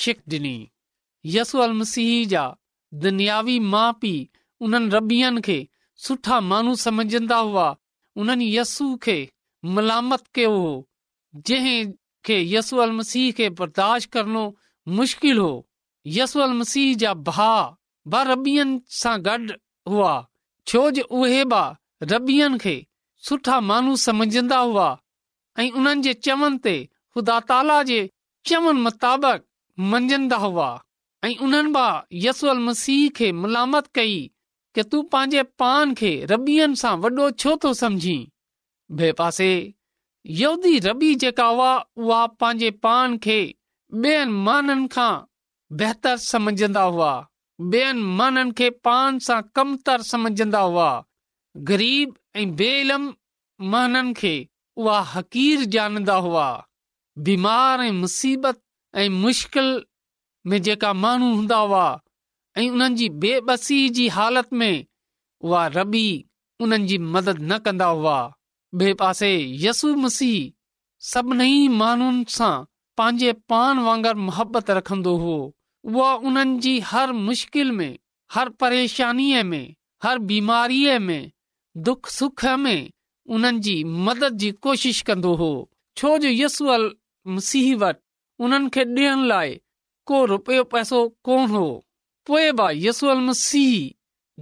शिक 0.00 0.18
ॾिनी 0.32 0.54
यसू 1.36 1.58
अल 1.66 1.72
मसीह 1.80 2.26
जा 2.32 2.42
दन्यावी 3.04 3.58
माउ 3.72 3.92
पीउ 4.00 4.20
उन्हनि 4.66 4.90
مانو 5.22 5.40
खे 5.46 5.56
सुठा 6.06 6.40
माण्हू 6.50 6.74
सम्झंदा 6.84 7.36
हुआ 7.38 7.66
उन्हनि 8.20 8.50
यसू 8.58 8.86
खे 9.06 9.16
मलामत 9.74 10.26
कयो 10.34 10.52
हो 10.66 10.76
जंहिं 11.46 11.92
खे 12.26 12.40
यसू 12.54 12.76
अल 12.86 12.92
मसीह 13.00 13.32
खे 13.38 13.48
बर्दाश्त 13.62 14.10
करणो 14.12 14.44
मुश्किल 15.00 15.38
हो 15.46 15.52
यसू 16.18 16.40
अल 16.48 16.52
मसीह 16.62 16.94
जा 17.04 17.14
भाउ 17.32 17.72
रबियनि 18.08 18.80
सां 18.98 19.16
سان 19.22 19.48
हुआ 19.88 20.12
छो 20.68 20.90
जो 20.90 21.02
उहे 21.20 21.44
बि 21.52 22.04
रबियनि 22.14 22.58
खे 22.58 22.74
सुठा 23.28 23.60
मानू 23.60 23.96
सम्झंदा 24.04 24.58
हुआ 24.58 24.88
ऐं 25.58 25.70
उन्हनि 25.70 26.02
जे 26.02 26.14
चवनि 26.26 26.58
ते 26.64 26.74
ख़ुदा 27.14 27.38
ताला 27.50 27.82
जे 27.90 27.98
चवनि 28.46 28.80
मुताबिक़ 28.82 29.44
मंझंदा 29.92 30.36
हुआ 30.46 30.68
ऐं 31.24 31.36
उन्हनि 31.48 31.72
बि 31.76 32.24
यसल 32.26 32.58
मसीह 32.68 33.08
खे 33.16 33.30
मलामत 33.42 33.86
कई 33.94 34.16
के 34.74 34.82
तूं 34.90 35.02
पंहिंजे 35.12 35.42
पान 35.60 35.94
खे 36.00 36.12
रबियनि 36.32 36.76
सां 36.84 36.96
वॾो 37.04 37.30
छो 37.44 37.56
थो 37.64 37.72
समझी 37.84 38.18
ॿिए 38.98 39.12
पासे 39.18 39.50
यदी 40.42 40.78
रबी 40.86 41.14
जेका 41.24 41.44
हुआ 41.50 41.72
उहा 41.96 42.26
पंहिंजे 42.40 42.70
पान 42.86 43.18
खे 43.26 43.40
ॿियनि 44.04 44.42
माननि 44.48 44.86
खां 44.96 45.12
बहितर 45.80 46.78
हुआ 46.78 47.12
ॿियनि 47.60 48.02
माननि 48.18 48.50
खे 48.58 48.68
पान 48.86 49.18
सां 49.26 49.40
कमत 49.56 49.90
समझंदा 50.10 50.60
हुआ 50.60 50.84
ग़रीब 51.70 52.14
ऐं 52.36 52.44
बेलम 52.56 53.02
इलम 53.02 53.66
माननि 53.72 54.12
खे 54.20 54.32
उहा 54.80 55.00
हक़ीर 55.14 55.64
जाणंदा 55.74 56.14
हुआ 56.26 56.46
बीमार 57.26 57.80
ऐं 57.86 57.90
मुसीबत 57.98 58.60
ऐं 59.02 59.08
मुश्किल 59.24 59.66
में 60.48 60.60
जेका 60.68 60.92
माण्हू 61.02 61.34
हूंदा 61.34 61.56
हुआ 61.64 61.84
ऐं 62.58 62.68
उन्हनि 62.70 62.94
जी 63.02 63.08
बेबसी 63.26 63.88
जी 63.98 64.08
हालति 64.16 64.56
में 64.62 64.84
उहे 65.50 65.68
रबी 65.78 66.06
उन्हनि 66.62 66.86
जी 66.86 66.98
मदद 67.12 67.42
न 67.52 67.58
कंदा 67.68 67.86
हुआ 68.00 68.16
ॿिए 68.80 68.94
पासे 69.04 69.32
यसू 69.66 69.94
मसीह 70.08 70.50
सभिनी 71.12 71.68
माण्हुनि 71.78 72.24
सां 72.38 72.54
पंहिंजे 72.98 73.32
पान 73.52 73.78
वांगुरु 73.86 74.20
मुहबत 74.26 74.70
रखंदो 74.80 75.14
हुओ 75.22 75.38
उहा 75.86 76.14
उन्हनि 76.28 76.58
जी 76.60 76.78
हर 76.90 77.12
मुश्किल 77.26 77.70
में 77.72 77.96
हर 78.32 78.48
परेशानीअ 78.60 79.42
में 79.44 79.74
हर 80.02 80.18
बीमारीअ 80.30 80.98
में 81.00 81.30
दुख 81.86 82.08
सुख 82.08 82.44
में 82.60 82.90
उन्हनि 83.36 83.60
जी 83.68 83.82
मदद 84.08 84.36
जी 84.38 84.50
कोशिश 84.66 85.00
कंदो 85.10 85.34
हो 85.36 85.52
छो 85.98 86.16
जो 86.18 86.28
यसूअल 86.28 86.90
मसीह 87.36 87.76
वटि 87.84 88.44
उन्हनि 88.44 88.68
खे 88.74 88.84
ॾियण 88.94 89.24
लाइ 89.28 89.60
को 90.06 90.24
रुपयो 90.32 90.64
पैसो 90.74 91.06
कोन 91.24 91.48
हो 91.50 91.64
पोइ 92.26 92.50
बि 92.60 92.86
यसूअल 92.86 93.18
मसीह 93.28 93.72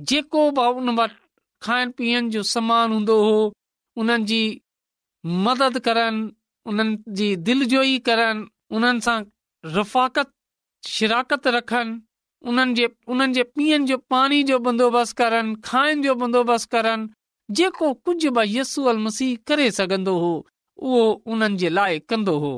जेको 0.09 0.51
बि 0.59 0.67
उन 0.81 0.97
वटि 0.99 1.17
खाइण 1.65 1.91
पीअण 1.99 2.29
जो 2.31 2.43
समान 2.55 2.93
हूंदो 2.93 3.17
हो 3.25 3.53
उन्हनि 4.03 4.25
जी 4.33 4.43
मदद 5.47 5.79
करनि 5.87 6.31
उन्हनि 6.73 6.99
जी 7.21 7.35
दिलि 7.49 7.65
जोई 7.77 7.99
करण 8.11 8.47
उन्हनि 8.79 9.01
सां 9.07 9.23
रफ़ाकत 9.79 10.31
शिरकत 10.87 11.47
रखनि 11.55 11.99
उन्हनि 12.49 12.75
जे 12.75 12.89
उन्हनि 13.13 13.33
जे 13.35 13.43
पीअण 13.57 13.85
जो 13.87 13.97
पाणी 14.13 14.43
जो 14.51 14.59
बंदोबस्त 14.67 15.17
करनि 15.21 15.55
खाइण 15.65 16.03
जो 16.03 16.15
बंदोबस्तु 16.21 16.71
करनि 16.77 17.09
जेको 17.61 17.93
कुझु 18.09 18.31
बि 18.39 18.45
यसू 18.59 18.85
अल 18.93 18.99
मसीह 19.07 19.37
करे 19.51 19.71
सघंदो 19.79 20.15
हो 20.25 20.31
उहो 20.77 21.03
उन्हनि 21.35 21.57
जे 21.65 21.69
लाइ 21.79 21.99
कंदो 22.13 22.39
हो 22.47 22.53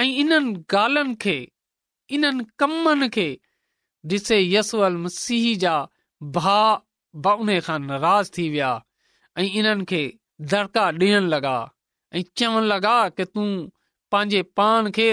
ऐं 0.00 0.08
इन्हनि 0.24 0.54
ॻाल्हिनि 0.74 1.14
खे 1.26 1.36
इन्हनि 2.18 2.44
कमनि 2.62 3.08
खे 3.18 3.28
ॾिसे 4.12 4.36
यसू 4.42 4.78
अल 4.88 4.96
मसीह 5.06 5.56
जा 5.64 5.72
भा 6.38 7.32
उन 7.34 7.48
खां 7.66 7.78
नाराज़ 7.86 8.30
थी 8.36 8.48
विया 8.50 8.68
ऐं 9.38 9.46
इन्हनि 9.54 9.84
खे 9.90 10.02
दड़िका 10.52 10.86
ॾियण 11.00 11.26
लॻा 11.34 11.56
ऐं 12.16 12.22
चवणु 12.36 12.66
लॻा 12.74 12.98
कि 13.18 13.24
तूं 13.24 13.48
पंहिंजे 14.12 14.42
पान 14.58 14.90
खे 14.98 15.06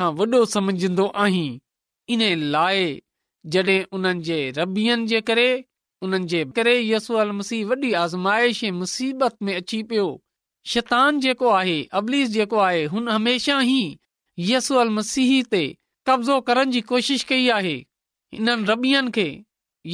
खां 0.00 0.10
वॾो 0.16 1.06
आहीं 1.06 1.60
इन 2.14 2.22
लाइ 2.54 2.84
जॾहिं 3.54 3.82
उन्हनि 3.96 4.22
जे 4.26 4.36
रबियनि 4.58 5.06
जे 5.12 5.20
करे 5.30 5.46
उन्हनि 6.06 6.26
जे 6.32 6.44
करे 6.58 6.74
यसू 6.88 7.14
अल 7.22 7.32
मसीह 7.38 7.64
वॾी 7.70 7.92
आज़माइश 8.02 8.62
ऐं 8.64 8.70
मुसीबत 8.80 9.36
में 9.48 9.54
अची 9.54 9.82
पियो 9.92 10.04
शैतान 10.72 11.20
जेको 11.24 11.48
आहे 11.56 11.78
अबलीस 12.00 12.28
जेको 12.36 12.58
आहे 12.68 12.84
हुन 12.94 13.08
हमेशह 13.14 13.60
ई 13.64 13.98
यसू 14.52 14.74
अल 14.84 14.90
मसीह 15.00 15.32
ते 15.54 15.64
कब्ज़ो 16.10 16.40
करण 16.50 16.70
जी 16.76 16.80
कोशिश 16.92 17.24
कई 17.32 17.48
आहे 17.58 17.74
इन्हनि 18.38 18.70
रबियनि 18.72 19.10
खे 19.18 19.26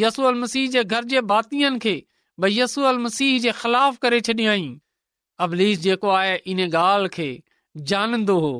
यसू 0.03 0.23
अल 0.33 0.41
मसीह 0.45 0.71
जे 0.77 0.85
घर 0.85 1.05
जे 1.15 1.21
भातियुनि 1.33 1.79
खे 1.87 1.95
भई 2.47 2.59
यसू 2.61 2.83
अल 2.93 2.99
मसीह 3.09 3.39
जे 3.47 3.53
ख़िलाफ़ 3.61 3.99
करे 4.05 4.21
छॾियई 4.31 4.71
अबलीस 5.49 5.79
जेको 5.89 6.09
आहे 6.23 6.37
इन 6.57 6.61
ॻाल्हि 6.73 7.09
खे 7.19 7.29
जानंदो 7.93 8.39
हो 8.47 8.53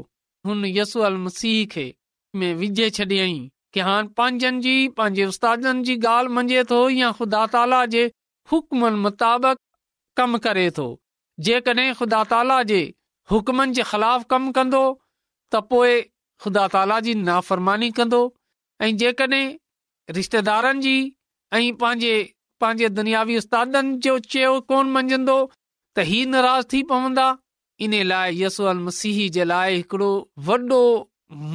हुन 0.47 0.65
यसू 0.81 1.01
अल 1.11 1.17
मसीह 1.27 1.65
खे 1.77 1.93
में 2.37 2.53
विझे 2.61 2.89
छॾियईं 2.97 3.41
की 3.75 3.81
हाणे 3.87 4.09
पंहिंजनि 4.17 4.61
जी 4.67 4.75
पंहिंजे 4.99 5.25
उस्तादनि 5.33 5.83
जी 5.89 5.97
ॻाल्हि 6.09 6.35
मंझे 6.39 6.63
थो 6.71 6.79
या 6.95 7.11
ख़ुदा 7.19 7.43
ताला 7.55 7.81
जे 7.95 8.05
हुक्मनि 8.53 9.01
मुताबिक़ 9.07 9.61
कम 10.21 10.37
करे 10.47 10.65
थो 10.79 10.87
जेकॾहिं 11.49 11.93
ख़ुदा 12.01 12.23
ताला 12.35 12.59
जे 12.71 12.81
हुकमनि 13.35 13.75
जे 13.77 13.83
ख़िलाफ़ 13.91 14.25
कमु 14.35 14.53
कंदो 14.61 14.83
त 15.53 15.63
पोइ 15.73 15.95
ख़ुदा 16.45 16.67
ताला 16.77 16.99
जी 17.09 17.15
नाफ़रमानी 17.29 17.91
कंदो 18.01 18.23
ऐं 18.87 18.93
जेकॾहिं 19.05 19.45
रिश्तेदारनि 20.21 20.83
जी 20.89 20.97
ऐं 21.53 21.63
पंहिंजे 21.85 22.15
पंहिंजे 22.65 22.89
दुनियावी 23.01 23.37
उस्तादनि 23.45 23.97
जो 24.09 24.19
चयो 24.33 24.53
कोन 24.73 24.93
मञंदो 24.99 25.39
त 25.97 26.09
ही 26.13 26.21
नाराज़ 26.35 26.67
थी 26.75 26.83
पवंदा 26.93 27.29
इन 27.87 27.95
लाइ 28.13 28.43
यसल 28.43 28.79
मसीह 28.89 29.25
जे 29.39 29.45
लाइ 29.55 29.77
हिकिड़ो 29.81 30.13
वॾो 30.51 30.79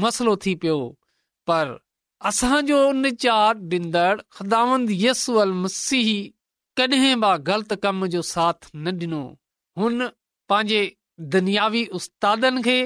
मसलो 0.03 0.35
थी 0.45 0.53
पियो 0.61 0.77
पर 1.47 1.75
असांजो 2.25 2.77
निचार 2.99 3.55
ॾींदड़ 3.71 4.19
ख़ुदांद 4.35 4.89
यस 4.91 5.29
अल 5.41 5.51
मसीह 5.63 6.09
कॾहिं 6.79 7.15
बि 7.21 7.35
ग़लति 7.51 7.75
कम 7.83 8.05
जो 8.15 8.21
साथ 8.29 8.69
न 8.75 8.93
ॾिनो 9.01 9.21
हुन 9.81 10.07
पंहिंजे 10.49 10.81
दुनियावी 11.35 11.85
उस्तादनि 11.99 12.61
खे 12.65 12.79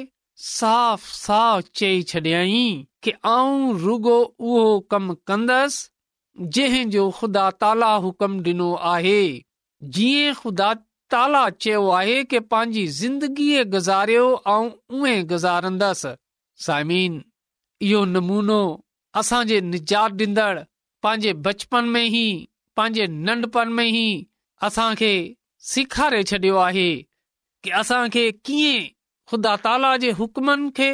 साफ़ 0.49 1.05
साफ़ 1.13 1.65
चई 1.79 2.01
छॾियई 2.11 2.63
की 3.03 3.11
आऊं 3.35 3.77
रुगो 3.79 4.19
उहो 4.23 4.67
कमु 4.91 5.15
कंदसि 5.27 6.45
जंहिं 6.57 6.89
जो 6.89 7.09
ख़ुदा 7.19 7.49
ताला 7.63 7.93
हुकम 8.07 8.39
ॾिनो 8.45 8.73
आहे 8.95 9.19
जीअं 9.97 10.33
ख़ुदा 10.43 10.73
ताला 11.15 11.49
चयो 11.63 11.87
आहे 12.01 12.23
की 12.33 12.39
पंहिंजी 12.53 12.85
ज़िंदगीअ 13.01 13.63
गुज़ारियो 13.77 14.27
ऐं 14.55 14.71
उएं 14.99 15.17
गुज़ारंदसि 15.31 16.13
साइमीन 16.65 17.19
इहो 17.89 18.01
नमूनो 18.15 18.57
असांजे 19.21 19.59
निजात 19.73 20.09
ॾींदड़ 20.21 20.59
पंहिंजे 21.05 21.31
बचपन 21.47 21.85
में 21.95 22.03
ई 22.03 22.23
पंहिंजे 22.79 23.05
नंढपण 23.29 23.69
में 23.79 23.85
ई 23.85 24.05
असांखे 24.67 25.13
सेखारे 25.71 26.21
छॾियो 26.31 26.57
आहे 26.67 26.89
की 27.63 27.71
असांखे 27.81 28.29
कीअं 28.49 28.85
ख़ुदा 29.31 29.55
ताला 29.63 29.95
जे 30.03 30.11
हुकमनि 30.19 30.69
खे 30.77 30.91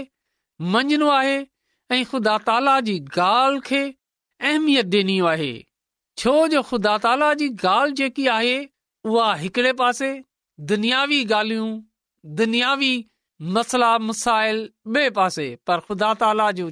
मञणो 0.74 1.08
आहे 1.20 1.38
ऐं 1.96 2.04
ख़ुदा 2.12 2.38
ताला 2.48 2.80
जी 2.88 2.98
ॻाल्हि 3.18 3.60
खे 3.68 3.84
अहमियत 4.52 4.94
ॾिनी 4.96 5.20
आहे 5.34 5.52
छो 6.22 6.36
जो 6.52 6.62
ख़ुदा 6.72 6.98
ताला 7.08 7.34
जी 7.42 7.48
ॻाल्हि 7.64 7.96
जेकी 8.00 8.28
आहे 8.38 8.58
उहा 9.10 9.28
हिकड़े 9.44 9.72
पासे 9.84 10.10
दुनियावी 10.72 11.24
ॻाल्हियूं 11.34 11.70
दुनियावी 12.42 12.94
मसला 13.56 13.98
मसाइल 14.02 14.58
ॿिए 14.96 15.10
पासे 15.16 15.46
पर 15.68 15.80
ख़ुदा 15.88 16.14
ताला 16.22 16.50
जो 16.60 16.68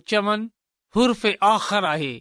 हुर्फ़ 0.95 1.25
आख़िर 1.47 1.85
आहे 1.85 2.13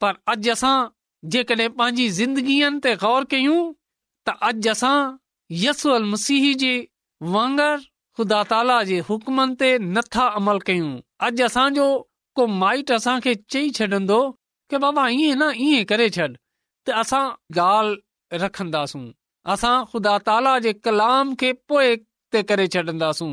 पर 0.00 0.14
अॼु 0.32 0.50
असां 0.52 0.88
जेकॾहिं 1.34 1.68
पंहिंजी 1.78 2.08
ज़िंदगीअ 2.18 2.70
ते 2.86 2.94
गौर 3.02 3.24
कयूं 3.34 3.60
त 4.28 4.34
अॼु 4.48 4.70
असां 4.72 4.96
यसु 5.64 5.90
अलसीह 5.98 6.44
जे 6.62 6.72
वांगरु 7.36 7.80
ख़ुदा 8.18 8.42
ताला 8.52 8.76
जे 8.90 8.98
हुकमनि 9.08 9.54
ते 9.64 9.70
नथा 9.94 10.26
अमल 10.40 10.58
कयूं 10.70 10.92
अॼु 11.28 11.44
असांजो 11.48 11.88
को 12.40 12.46
माइट 12.64 12.92
असांखे 12.98 13.34
चई 13.54 13.70
छॾंदो 13.78 14.20
के 14.72 14.78
बाबा 14.86 15.06
इएं 15.16 15.34
न 15.36 15.50
इएं 15.68 15.84
करे 15.92 16.08
छॾ 16.18 16.26
त 16.86 16.96
असां 17.04 17.24
ॻाल्हि 17.68 18.38
रखंदासूं 18.42 19.06
ख़ुदा 19.92 20.18
ताला 20.30 20.58
जे 20.68 20.72
कलाम 20.88 21.34
खे 21.40 21.52
पोएं 21.70 21.94
ते 22.32 22.42
करे 22.50 22.66
छॾंदासूं 22.76 23.32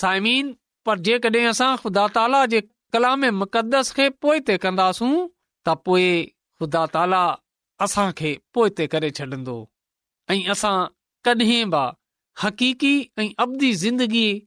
साइमीन 0.00 0.48
पर 0.88 0.98
जेकॾहिं 1.08 1.44
असां 1.50 1.70
ख़ुदा 1.82 2.06
ताला 2.16 2.40
जे 2.54 2.60
कलाम 2.94 3.24
मुक़दस 3.42 3.92
खे 3.98 4.06
पोइ 4.24 4.40
ते 4.48 4.56
कंदासूं 4.64 5.10
त 5.18 5.76
पोइ 5.88 6.06
ख़ुदा 6.62 6.84
ताला 6.96 7.20
असां 7.86 8.06
खे 8.20 8.32
पोइ 8.56 8.70
ते 8.78 8.86
करे 8.94 9.10
छॾंदो 9.18 9.56
ऐं 10.34 10.40
असां 10.54 10.74
कॾहिं 11.28 11.62
बि 11.76 11.84
हकीकी 12.44 12.92
ऐं 13.22 13.28
अवदी 13.46 13.70
ज़िंदगीअ 13.84 14.42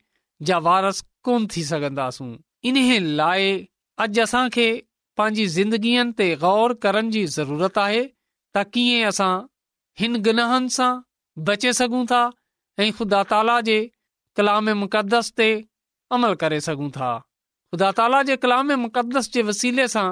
जा 0.48 0.58
वारस 0.68 1.00
कोन्ह 1.30 1.48
थी 1.56 1.64
सघंदासूं 1.72 2.30
इन 2.72 2.78
लाइ 3.22 3.50
अॼु 4.04 4.70
पंहिंजी 5.18 5.46
ज़िंदगीअ 5.58 6.06
ते 6.22 6.28
ग़ौर 6.46 6.74
करण 6.86 7.10
जी 7.18 7.26
ज़रूरत 7.38 7.78
आहे 7.86 8.02
त 8.58 8.66
कीअं 8.74 9.10
असां 9.14 9.34
हिन 10.02 10.22
गुनाहनि 10.30 10.74
सां 10.78 10.92
बचे 11.50 11.72
सघूं 11.82 12.06
था 12.14 12.24
ऐं 12.84 12.92
ख़ुदा 12.98 13.22
ताला 13.34 13.56
जे 13.70 13.78
कलाम 14.38 14.70
मुक़दस 14.80 15.30
ते 15.40 15.46
अमल 16.18 16.34
करे 16.42 16.60
सघूं 16.66 16.90
था 16.96 17.12
ख़ुदा 17.20 17.92
ताला 18.00 18.18
जे 18.30 18.36
कलाम 18.44 18.72
मुक़दस 18.86 19.30
जे 19.36 19.42
वसीले 19.50 19.86
सां 19.94 20.08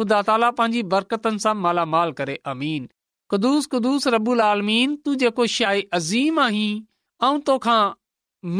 ख़ुदा 0.00 0.20
ताला 0.28 0.48
पंहिंजी 0.60 0.82
बरकतनि 0.94 1.42
सां 1.44 1.52
मालामाल 1.64 2.12
करे 2.20 2.36
अमीन 2.52 2.86
ख़ुदिस 3.34 3.66
कुस 3.74 4.08
रबुल 4.14 4.40
आलमीन 4.48 4.96
तू 5.08 5.14
जेको 5.24 5.46
शाही 5.56 5.82
अज़ीम 5.98 6.40
आहीं 6.44 6.82
ऐं 7.28 7.34
तोखां 7.50 7.80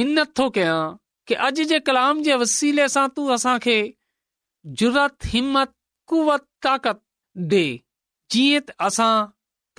मिनत 0.01 0.35
थो 0.41 0.49
कयां 0.59 0.79
कि 1.31 1.35
अॼु 1.47 1.67
जे 1.73 1.79
कलाम 1.89 2.21
जे 2.29 2.37
वसीले 2.45 2.89
सां 2.97 3.07
तूं 3.17 3.27
असां 3.39 3.57
खे 3.69 3.77
हिमत 5.33 5.75
कुवत 6.15 6.49
ताक़त 6.69 7.01
ॾे 7.55 7.61
जीअं 8.35 8.63
त 8.69 8.75
असां 8.91 9.11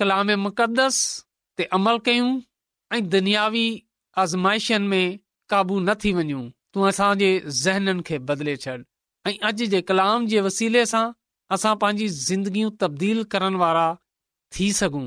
कलाम 0.02 0.30
मुक़दस 0.46 1.00
ते 1.58 1.64
अमल 1.78 1.98
कयूं 2.10 2.28
ऐं 2.96 3.00
दुनियावी 3.14 3.64
आज़माइश 4.20 4.70
में 4.92 5.06
क़ाबू 5.48 5.76
न 5.80 5.94
थी 6.04 6.12
वञूं 6.16 6.40
तूं 6.74 6.82
असांजे 6.88 7.28
बदले 8.30 8.54
छॾ 8.64 8.74
ऐं 9.28 9.36
अॼु 9.48 9.64
जे 9.74 9.80
कलाम 9.90 10.20
जे 10.32 10.38
वसीले 10.46 10.82
सां 10.92 11.02
असां 11.56 11.72
पंहिंजी 11.84 12.06
ज़िंदगियूं 12.16 12.70
तब्दील 12.82 13.18
करण 13.34 13.54
वारा 13.62 13.86
थी 14.56 14.66
सघूं 14.80 15.06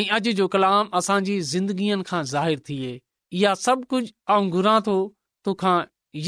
ऐं 0.00 0.04
अॼु 0.18 0.32
जो 0.42 0.46
कलाम 0.56 0.84
असांजी 1.00 1.36
ज़िंदगीअनि 1.54 2.04
खां 2.10 2.22
ज़ाहिरु 2.34 2.62
थिए 2.68 2.92
इहा 3.40 3.54
सभु 3.64 3.84
कुझु 3.94 4.12
ऐं 4.36 4.44
घुरां 4.58 4.78
थो 4.88 4.96
तोखां 5.48 5.76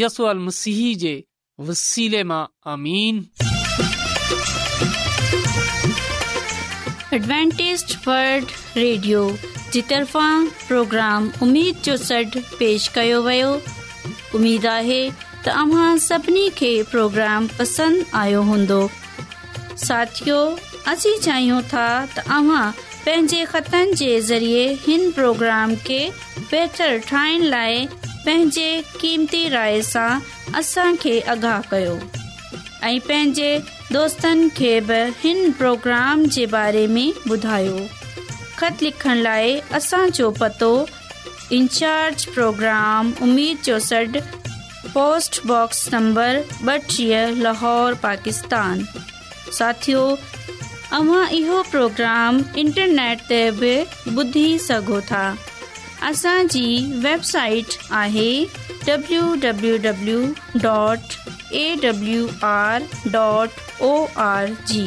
यस 0.00 0.16
अल 0.32 0.38
मसीह 0.48 0.80
जे 1.04 1.14
वसीले 1.68 2.22
मां 2.32 2.42
आमीन 2.76 3.14
जी 9.74 9.80
तरफ़ां 9.82 10.44
प्रोग्राम 10.66 11.24
उमेद 11.42 11.76
जो 11.84 11.94
सॾु 12.08 12.40
पेश 12.58 12.86
कयो 12.96 13.20
वियो 13.22 13.46
उमेदु 14.38 14.68
आहे 14.72 14.98
त 15.44 15.48
अ 15.62 15.96
सभिनी 16.04 16.42
खे 16.60 16.68
प्रोग्राम 16.90 17.48
पसंदि 17.58 18.04
आयो 18.20 18.42
हूंदो 18.50 18.76
साथियो 19.86 20.36
असीं 20.92 21.16
चाहियूं 21.24 21.60
था 21.72 21.86
त 22.12 22.18
अव्हां 22.34 22.70
पंहिंजे 23.08 24.12
ज़रिए 24.28 24.62
हिन 24.84 25.10
प्रोग्राम 25.18 25.74
खे 25.90 25.98
बहितरु 26.36 27.00
ठाहिण 27.08 27.44
लाइ 27.56 27.88
क़ीमती 28.26 29.42
राय 29.58 29.82
सां 29.90 30.08
असांखे 30.62 31.18
आगाह 31.36 31.60
कयो 31.74 31.98
ऐं 32.12 32.94
पंहिंजे 33.10 33.50
दोस्तनि 33.98 35.36
प्रोग्राम 35.62 36.24
जे 36.38 36.46
बारे 36.56 36.86
में 36.94 37.06
ख़त 38.58 38.82
लिखण 38.82 39.16
लाइ 39.22 39.58
असांजो 39.74 40.30
पतो 40.40 40.68
इंचार्ज 41.52 42.24
प्रोग्राम 42.34 43.10
उमीद 43.22 43.56
जो 43.64 43.78
सॾु 43.88 44.20
पोस्टबॉक्स 44.94 45.88
नंबर 45.92 46.40
ॿटीह 46.68 47.34
लाहौर 47.46 47.94
पाकिस्तान 48.02 48.82
साथियो 49.58 50.04
तव्हां 50.90 51.26
इहो 51.36 51.62
प्रोग्राम 51.70 52.40
इंटरनेट 52.62 53.22
ते 53.28 53.40
बि 53.60 53.74
ॿुधी 54.24 54.46
सघो 54.66 55.00
था 55.10 55.24
असांजी 56.10 56.68
वेबसाइट 57.04 57.74
आहे 58.02 58.30
W 58.88 60.22
dot 60.66 61.16
A 61.62 61.66
R 62.52 62.82
dot 63.16 63.58
O 63.88 63.92
R 64.28 64.48
G 64.68 64.86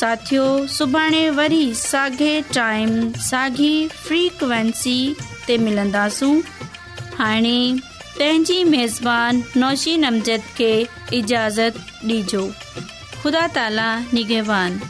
साथियो 0.00 0.44
सुभाणे 0.74 1.28
वरी 1.38 1.64
साॻिए 1.78 2.40
टाइम 2.54 2.90
साॻी 3.22 3.72
फ्रीक्वेंसी 3.88 4.94
ते 5.48 5.56
मिलंदासूं 5.64 6.30
हाणे 7.18 7.58
पंहिंजी 8.18 8.58
मेज़बानी 8.74 9.42
नौशी 9.60 9.96
नमज़द 10.04 10.46
खे 10.56 10.72
इजाज़त 11.18 11.78
ॾिजो 12.16 12.42
ख़ुदा 13.22 13.46
ताला 13.58 13.90
निगेवान 14.14 14.80